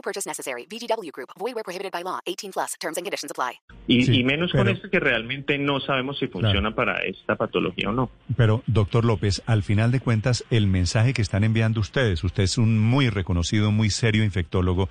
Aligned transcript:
No 0.00 0.02
purchase 0.02 0.26
necessary. 0.26 0.66
VGW 0.66 1.10
Group. 1.12 1.28
Void 1.38 1.54
where 1.54 1.62
prohibited 1.62 1.92
by 1.92 2.02
law. 2.02 2.20
18 2.24 2.52
plus. 2.52 2.74
Terms 2.80 2.96
and 2.96 3.04
conditions 3.04 3.30
apply. 3.30 3.60
Y, 3.86 4.04
Sí, 4.04 4.20
y 4.20 4.24
menos 4.24 4.50
con 4.52 4.66
esto 4.68 4.88
que 4.88 4.98
realmente 4.98 5.58
no 5.58 5.78
sabemos 5.80 6.18
si 6.18 6.26
funciona 6.26 6.74
para 6.74 7.04
esta 7.04 7.36
patología 7.36 7.90
o 7.90 7.92
no. 7.92 8.10
Pero, 8.34 8.62
doctor 8.66 9.04
López, 9.04 9.42
al 9.44 9.62
final 9.62 9.90
de 9.90 10.00
cuentas, 10.00 10.44
el 10.50 10.68
mensaje 10.68 11.12
que 11.12 11.20
están 11.20 11.44
enviando 11.44 11.80
ustedes, 11.80 12.24
usted 12.24 12.44
es 12.44 12.56
un 12.56 12.78
muy 12.78 13.10
reconocido, 13.10 13.72
muy 13.72 13.90
serio 13.90 14.24
infectólogo, 14.24 14.88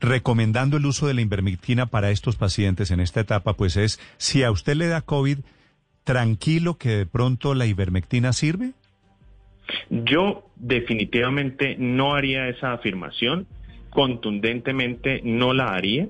recomendando 0.00 0.76
el 0.76 0.86
uso 0.86 1.06
de 1.06 1.14
la 1.14 1.20
ivermectina 1.20 1.86
para 1.86 2.10
estos 2.10 2.34
pacientes 2.34 2.90
en 2.90 2.98
esta 2.98 3.20
etapa, 3.20 3.52
pues 3.54 3.76
es, 3.76 4.00
si 4.16 4.42
a 4.42 4.50
usted 4.50 4.74
le 4.74 4.88
da 4.88 5.02
COVID, 5.02 5.38
tranquilo 6.02 6.78
que 6.78 6.88
de 6.90 7.06
pronto 7.06 7.54
la 7.54 7.66
ivermectina 7.66 8.32
sirve. 8.32 8.72
Yo 9.90 10.44
definitivamente 10.56 11.76
no 11.78 12.14
haría 12.14 12.48
esa 12.48 12.72
afirmación, 12.72 13.46
contundentemente 13.90 15.20
no 15.24 15.52
la 15.52 15.66
haría. 15.74 16.08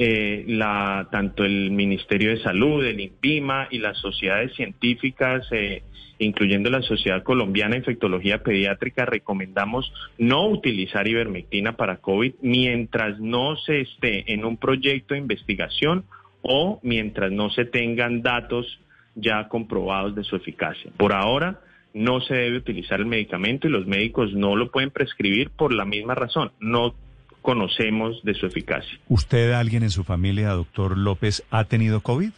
Eh, 0.00 0.44
la, 0.46 1.08
tanto 1.10 1.44
el 1.44 1.72
Ministerio 1.72 2.30
de 2.30 2.40
Salud, 2.40 2.84
el 2.84 3.00
INPIMA 3.00 3.66
y 3.70 3.78
las 3.78 3.98
sociedades 3.98 4.54
científicas, 4.54 5.44
eh, 5.50 5.82
incluyendo 6.20 6.70
la 6.70 6.82
Sociedad 6.82 7.24
Colombiana 7.24 7.72
de 7.72 7.78
Infectología 7.78 8.42
Pediátrica, 8.44 9.06
recomendamos 9.06 9.92
no 10.16 10.48
utilizar 10.48 11.08
ivermectina 11.08 11.76
para 11.76 11.96
COVID 11.96 12.34
mientras 12.42 13.18
no 13.18 13.56
se 13.56 13.80
esté 13.80 14.32
en 14.32 14.44
un 14.44 14.56
proyecto 14.56 15.14
de 15.14 15.20
investigación 15.20 16.04
o 16.42 16.78
mientras 16.84 17.32
no 17.32 17.50
se 17.50 17.64
tengan 17.64 18.22
datos 18.22 18.80
ya 19.16 19.48
comprobados 19.48 20.14
de 20.14 20.22
su 20.22 20.36
eficacia. 20.36 20.92
Por 20.96 21.12
ahora 21.12 21.60
no 21.94 22.20
se 22.20 22.34
debe 22.34 22.58
utilizar 22.58 23.00
el 23.00 23.06
medicamento 23.06 23.66
y 23.66 23.70
los 23.70 23.86
médicos 23.86 24.32
no 24.32 24.54
lo 24.54 24.70
pueden 24.70 24.90
prescribir 24.90 25.50
por 25.50 25.72
la 25.72 25.84
misma 25.84 26.14
razón. 26.14 26.52
No 26.60 26.94
conocemos 27.42 28.22
de 28.24 28.34
su 28.34 28.46
eficacia. 28.46 28.98
¿Usted, 29.08 29.52
alguien 29.52 29.82
en 29.82 29.90
su 29.90 30.04
familia, 30.04 30.50
doctor 30.50 30.96
López, 30.98 31.42
ha 31.50 31.64
tenido 31.64 32.00
COVID? 32.00 32.30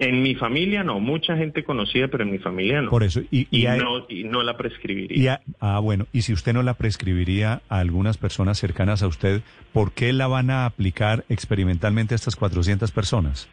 En 0.00 0.22
mi 0.22 0.36
familia 0.36 0.84
no, 0.84 1.00
mucha 1.00 1.36
gente 1.36 1.64
conocida, 1.64 2.06
pero 2.06 2.22
en 2.22 2.30
mi 2.30 2.38
familia 2.38 2.80
no. 2.82 2.88
Por 2.90 3.02
eso, 3.02 3.20
y, 3.32 3.48
y, 3.50 3.62
y 3.62 3.66
hay- 3.66 3.80
no, 3.80 4.06
y 4.08 4.22
no 4.24 4.44
la 4.44 4.56
prescribiría. 4.56 5.40
a- 5.60 5.76
ah, 5.76 5.78
bueno, 5.80 6.06
y 6.12 6.22
si 6.22 6.32
usted 6.32 6.52
no 6.52 6.62
la 6.62 6.74
prescribiría 6.74 7.62
a 7.68 7.80
algunas 7.80 8.16
personas 8.16 8.58
cercanas 8.58 9.02
a 9.02 9.08
usted, 9.08 9.42
¿por 9.72 9.90
qué 9.92 10.12
la 10.12 10.28
van 10.28 10.50
a 10.50 10.66
aplicar 10.66 11.24
experimentalmente 11.28 12.14
a 12.14 12.16
estas 12.16 12.36
400 12.36 12.92
personas? 12.92 13.48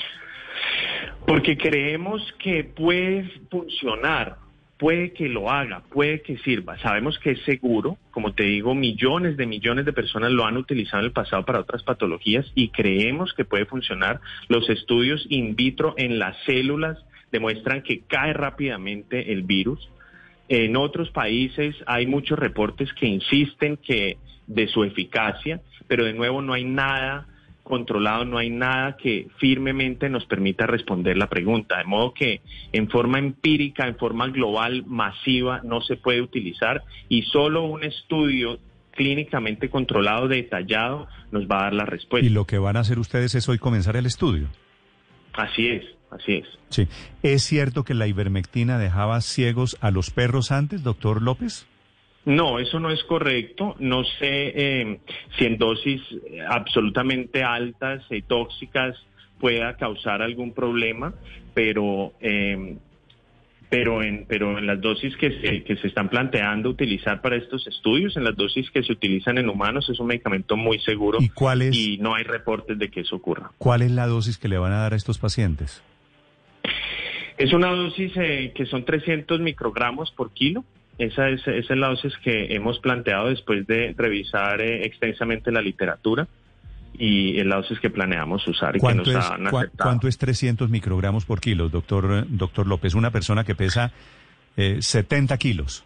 Porque 1.25 1.57
creemos 1.57 2.21
que 2.37 2.63
puede 2.63 3.27
funcionar, 3.49 4.37
puede 4.77 5.13
que 5.13 5.29
lo 5.29 5.49
haga, 5.49 5.81
puede 5.91 6.21
que 6.21 6.37
sirva. 6.39 6.77
Sabemos 6.79 7.17
que 7.19 7.31
es 7.31 7.41
seguro, 7.43 7.97
como 8.11 8.33
te 8.33 8.43
digo, 8.43 8.75
millones 8.75 9.37
de 9.37 9.45
millones 9.45 9.85
de 9.85 9.93
personas 9.93 10.31
lo 10.31 10.45
han 10.45 10.57
utilizado 10.57 10.99
en 10.99 11.05
el 11.05 11.11
pasado 11.11 11.45
para 11.45 11.59
otras 11.59 11.83
patologías 11.83 12.51
y 12.55 12.69
creemos 12.69 13.33
que 13.33 13.45
puede 13.45 13.65
funcionar. 13.65 14.19
Los 14.49 14.69
estudios 14.69 15.25
in 15.29 15.55
vitro 15.55 15.93
en 15.97 16.19
las 16.19 16.35
células 16.45 16.97
demuestran 17.31 17.83
que 17.83 18.01
cae 18.01 18.33
rápidamente 18.33 19.31
el 19.31 19.43
virus. 19.43 19.89
En 20.47 20.75
otros 20.75 21.09
países 21.11 21.75
hay 21.87 22.05
muchos 22.05 22.37
reportes 22.37 22.91
que 22.93 23.07
insisten 23.07 23.77
que 23.77 24.17
de 24.47 24.67
su 24.67 24.83
eficacia, 24.83 25.61
pero 25.87 26.05
de 26.05 26.13
nuevo 26.13 26.41
no 26.41 26.53
hay 26.53 26.65
nada 26.65 27.27
controlado, 27.65 28.23
no 28.23 28.37
hay 28.37 28.49
nada 28.49 28.95
que 28.95 29.27
firmemente 29.39 30.07
nos 30.07 30.25
permita 30.25 30.65
responder 30.67 31.17
la 31.17 31.27
pregunta. 31.27 31.77
De 31.79 31.83
modo 31.83 32.13
que 32.13 32.41
en 32.71 32.89
forma 32.89 33.19
empírica, 33.19 33.87
en 33.87 33.97
forma 33.97 34.27
global, 34.27 34.85
masiva, 34.85 35.59
no 35.63 35.81
se 35.81 35.97
puede 35.97 36.21
utilizar 36.21 36.83
y 37.09 37.23
solo 37.23 37.63
un 37.63 37.83
estudio 37.83 38.59
clínicamente 38.91 39.69
controlado, 39.69 40.27
detallado, 40.27 41.07
nos 41.31 41.47
va 41.47 41.59
a 41.59 41.63
dar 41.63 41.73
la 41.73 41.85
respuesta. 41.85 42.25
Y 42.25 42.29
lo 42.29 42.45
que 42.45 42.59
van 42.59 42.77
a 42.77 42.81
hacer 42.81 42.99
ustedes 42.99 43.35
es 43.35 43.49
hoy 43.49 43.57
comenzar 43.57 43.97
el 43.97 44.05
estudio. 44.05 44.47
Así 45.33 45.67
es, 45.67 45.83
así 46.11 46.35
es. 46.35 46.47
Sí. 46.69 46.87
¿Es 47.23 47.43
cierto 47.43 47.83
que 47.83 47.93
la 47.93 48.07
ivermectina 48.07 48.77
dejaba 48.77 49.19
ciegos 49.21 49.75
a 49.81 49.91
los 49.91 50.11
perros 50.11 50.51
antes, 50.51 50.83
doctor 50.83 51.21
López? 51.21 51.67
No, 52.25 52.59
eso 52.59 52.79
no 52.79 52.89
es 52.89 53.03
correcto. 53.03 53.75
No 53.79 54.03
sé 54.03 54.21
eh, 54.21 54.99
si 55.37 55.45
en 55.45 55.57
dosis 55.57 56.01
eh, 56.11 56.39
absolutamente 56.47 57.43
altas 57.43 58.03
y 58.09 58.23
tóxicas 58.23 58.97
pueda 59.39 59.77
causar 59.77 60.21
algún 60.21 60.53
problema, 60.53 61.13
pero 61.53 62.13
eh, 62.19 62.77
pero 63.69 64.01
en 64.01 64.25
pero 64.27 64.57
en 64.57 64.65
las 64.65 64.81
dosis 64.81 65.15
que 65.17 65.39
se, 65.39 65.63
que 65.63 65.75
se 65.77 65.87
están 65.87 66.09
planteando 66.09 66.69
utilizar 66.69 67.21
para 67.21 67.35
estos 67.35 67.67
estudios, 67.67 68.15
en 68.17 68.23
las 68.23 68.35
dosis 68.35 68.69
que 68.71 68.83
se 68.83 68.91
utilizan 68.91 69.37
en 69.37 69.49
humanos, 69.49 69.89
es 69.89 69.99
un 69.99 70.07
medicamento 70.07 70.55
muy 70.55 70.79
seguro 70.79 71.19
¿Y 71.21 71.29
cuál 71.29 71.61
es, 71.61 71.75
y 71.75 71.97
no 71.97 72.15
hay 72.15 72.23
reportes 72.23 72.77
de 72.79 72.89
que 72.89 73.01
eso 73.01 73.17
ocurra. 73.17 73.51
cuál 73.57 73.81
es 73.81 73.91
la 73.91 74.07
dosis 74.07 74.37
que 74.37 74.47
le 74.47 74.57
van 74.57 74.71
a 74.71 74.77
dar 74.77 74.93
a 74.93 74.95
estos 74.95 75.17
pacientes? 75.17 75.83
Es 77.37 77.53
una 77.53 77.67
dosis 77.67 78.13
eh, 78.15 78.53
que 78.55 78.65
son 78.65 78.85
300 78.85 79.41
microgramos 79.41 80.11
por 80.11 80.31
kilo. 80.31 80.63
Esa 80.97 81.29
es, 81.29 81.41
esa 81.47 81.73
es 81.73 81.79
la 81.79 81.87
dosis 81.89 82.13
que 82.23 82.55
hemos 82.55 82.79
planteado 82.79 83.27
después 83.29 83.67
de 83.67 83.93
revisar 83.97 84.61
eh, 84.61 84.85
extensamente 84.85 85.51
la 85.51 85.61
literatura 85.61 86.27
y 86.97 87.37
es 87.37 87.45
la 87.45 87.57
dosis 87.57 87.79
que 87.81 87.89
planeamos 87.89 88.47
usar 88.47 88.69
y 88.75 88.79
que 88.79 88.79
¿Cuánto 88.79 89.11
nos 89.11 89.25
es, 89.25 89.29
han 89.31 89.47
aceptado. 89.47 89.89
cuánto 89.89 90.07
es 90.07 90.17
300 90.17 90.69
microgramos 90.69 91.25
por 91.25 91.41
kilo, 91.41 91.67
doctor, 91.67 92.25
doctor 92.29 92.65
López? 92.67 92.95
Una 92.95 93.11
persona 93.11 93.43
que 93.43 93.55
pesa 93.55 93.91
eh, 94.55 94.77
70 94.79 95.37
kilos. 95.37 95.83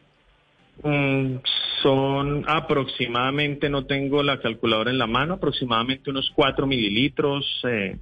Mm, 0.84 1.38
son 1.82 2.46
aproximadamente, 2.48 3.70
no 3.70 3.86
tengo 3.86 4.22
la 4.22 4.40
calculadora 4.40 4.92
en 4.92 4.98
la 5.00 5.08
mano, 5.08 5.34
aproximadamente 5.36 6.10
unos 6.12 6.32
4 6.36 6.68
mililitros 6.68 7.46
eh, 7.68 7.98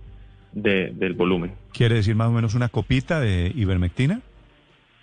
de- 0.51 0.91
del 0.94 1.13
volumen, 1.13 1.53
¿Quiere 1.74 1.95
decir 1.95 2.16
más 2.16 2.28
o 2.28 2.31
menos 2.31 2.53
una 2.56 2.69
copita 2.69 3.19
de 3.22 3.51
ivermectina? 3.56 4.22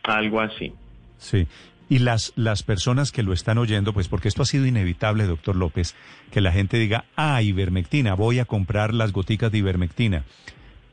algo 0.03 0.41
así. 0.41 0.73
Sí. 1.17 1.47
Y 1.89 1.99
las, 1.99 2.33
las 2.37 2.63
personas 2.63 3.13
que 3.13 3.23
lo 3.23 3.33
están 3.33 3.59
oyendo, 3.59 3.93
pues 3.93 4.09
porque 4.09 4.29
esto 4.29 4.43
ha 4.43 4.47
sido 4.47 4.67
inevitable, 4.67 5.25
doctor 5.25 5.55
López, 5.55 5.95
que 6.31 6.41
la 6.41 6.53
gente 6.53 6.79
diga, 6.79 7.05
ah, 7.17 7.43
ivermectina, 7.43 8.15
voy 8.15 8.39
a 8.39 8.47
comprar 8.47 8.95
las 8.95 9.13
goticas 9.13 9.53
de 9.53 9.59
ivermectina. 9.59 10.25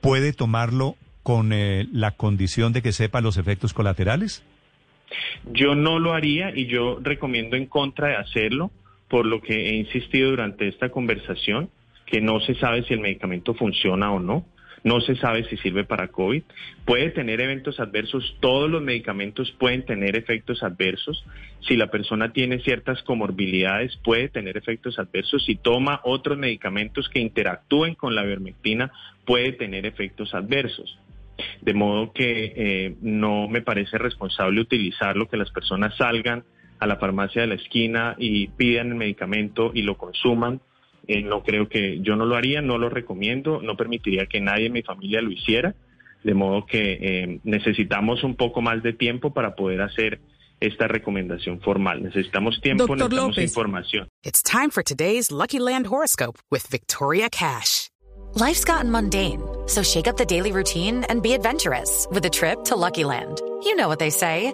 ¿Puede 0.01 0.33
tomarlo 0.33 0.95
con 1.23 1.53
eh, 1.53 1.87
la 1.93 2.11
condición 2.11 2.73
de 2.73 2.81
que 2.81 2.91
sepa 2.91 3.21
los 3.21 3.37
efectos 3.37 3.73
colaterales? 3.73 4.43
Yo 5.51 5.75
no 5.75 5.99
lo 5.99 6.13
haría 6.13 6.55
y 6.55 6.67
yo 6.67 6.99
recomiendo 7.01 7.55
en 7.55 7.65
contra 7.65 8.09
de 8.09 8.15
hacerlo, 8.15 8.71
por 9.09 9.25
lo 9.25 9.41
que 9.41 9.69
he 9.69 9.75
insistido 9.75 10.29
durante 10.31 10.67
esta 10.67 10.89
conversación, 10.89 11.69
que 12.05 12.21
no 12.21 12.39
se 12.41 12.55
sabe 12.55 12.83
si 12.83 12.93
el 12.93 12.99
medicamento 12.99 13.53
funciona 13.53 14.11
o 14.11 14.19
no, 14.19 14.45
no 14.83 14.99
se 15.01 15.15
sabe 15.15 15.43
si 15.45 15.57
sirve 15.57 15.83
para 15.83 16.07
COVID, 16.07 16.43
puede 16.85 17.11
tener 17.11 17.41
eventos 17.41 17.79
adversos, 17.79 18.35
todos 18.39 18.69
los 18.69 18.81
medicamentos 18.81 19.51
pueden 19.59 19.85
tener 19.85 20.15
efectos 20.15 20.63
adversos, 20.63 21.23
si 21.67 21.77
la 21.77 21.87
persona 21.87 22.33
tiene 22.33 22.59
ciertas 22.59 23.01
comorbilidades 23.03 23.97
puede 24.03 24.29
tener 24.29 24.57
efectos 24.57 24.97
adversos, 24.97 25.45
si 25.45 25.55
toma 25.55 26.01
otros 26.03 26.37
medicamentos 26.37 27.09
que 27.09 27.19
interactúen 27.19 27.95
con 27.95 28.15
la 28.15 28.23
ivermectina 28.23 28.91
puede 29.25 29.51
tener 29.53 29.85
efectos 29.85 30.33
adversos. 30.33 30.97
De 31.61 31.73
modo 31.73 32.11
que 32.13 32.53
eh, 32.55 32.95
no 33.01 33.47
me 33.47 33.61
parece 33.61 33.97
responsable 33.97 34.61
utilizarlo, 34.61 35.27
que 35.27 35.37
las 35.37 35.49
personas 35.51 35.95
salgan 35.97 36.43
a 36.79 36.87
la 36.87 36.97
farmacia 36.97 37.41
de 37.41 37.47
la 37.47 37.55
esquina 37.55 38.15
y 38.17 38.47
pidan 38.47 38.89
el 38.89 38.95
medicamento 38.95 39.71
y 39.73 39.83
lo 39.83 39.97
consuman. 39.97 40.61
Eh, 41.13 41.23
no 41.23 41.43
creo 41.43 41.67
que 41.67 41.99
yo 42.01 42.15
no 42.15 42.25
lo 42.25 42.35
haría, 42.35 42.61
no 42.61 42.77
lo 42.77 42.89
recomiendo, 42.89 43.61
no 43.61 43.75
permitiría 43.75 44.27
que 44.27 44.39
nadie 44.39 44.67
en 44.67 44.73
mi 44.73 44.81
familia 44.81 45.21
lo 45.21 45.31
hiciera. 45.31 45.75
De 46.23 46.33
modo 46.33 46.65
que 46.65 46.97
eh, 47.01 47.39
necesitamos 47.43 48.23
un 48.23 48.35
poco 48.35 48.61
más 48.61 48.81
de 48.83 48.93
tiempo 48.93 49.33
para 49.33 49.55
poder 49.55 49.81
hacer 49.81 50.19
esta 50.59 50.87
recomendación 50.87 51.59
formal. 51.59 52.03
Necesitamos 52.03 52.61
tiempo, 52.61 52.83
Doctor 52.83 52.97
necesitamos 53.09 53.35
López. 53.35 53.49
información. 53.49 54.07
It's 54.23 54.43
time 54.43 54.69
for 54.69 54.83
today's 54.83 55.31
Lucky 55.31 55.59
Land 55.59 55.87
horoscope 55.87 56.37
with 56.51 56.65
Victoria 56.69 57.27
Cash. 57.29 57.89
Life's 58.35 58.63
gotten 58.63 58.89
mundane, 58.91 59.41
so 59.67 59.81
shake 59.83 60.07
up 60.07 60.15
the 60.15 60.25
daily 60.25 60.51
routine 60.53 61.03
and 61.09 61.21
be 61.21 61.33
adventurous 61.33 62.07
with 62.11 62.23
a 62.25 62.29
trip 62.29 62.63
to 62.65 62.75
Lucky 62.77 63.03
Land. 63.03 63.41
You 63.63 63.75
know 63.75 63.87
what 63.89 63.99
they 63.99 64.11
say. 64.11 64.53